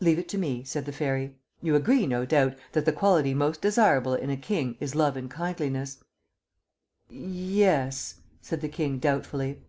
"Leave 0.00 0.18
it 0.18 0.28
to 0.28 0.36
me," 0.36 0.64
said 0.64 0.86
the 0.86 0.92
Fairy. 0.92 1.36
"You 1.62 1.76
agree, 1.76 2.04
no 2.04 2.26
doubt, 2.26 2.56
that 2.72 2.84
the 2.84 2.90
quality 2.92 3.32
most 3.32 3.60
desirable 3.60 4.12
in 4.14 4.28
a 4.28 4.36
king 4.36 4.76
is 4.80 4.96
love 4.96 5.16
and 5.16 5.32
kindliness" 5.32 5.98
"Y 7.08 7.16
yes," 7.28 8.16
said 8.40 8.60
the 8.60 8.68
King 8.68 8.98
doubtfully. 8.98 9.62